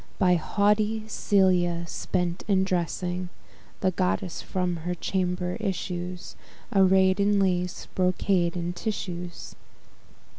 By 0.17 0.33
haughty 0.33 1.07
Celia 1.07 1.85
spent 1.85 2.43
in 2.47 2.63
dressing; 2.63 3.29
The 3.81 3.91
goddess 3.91 4.41
from 4.41 4.77
her 4.77 4.95
chamber 4.95 5.57
issues, 5.59 6.35
Array'd 6.73 7.19
in 7.19 7.39
lace, 7.39 7.85
brocades, 7.93 8.55
and 8.57 8.75
tissues. 8.75 9.53